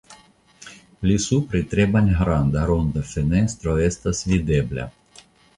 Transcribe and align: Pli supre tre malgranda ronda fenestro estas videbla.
Pli 1.01 1.17
supre 1.25 1.61
tre 1.75 1.85
malgranda 1.95 2.65
ronda 2.71 3.05
fenestro 3.13 3.79
estas 3.91 4.27
videbla. 4.33 4.91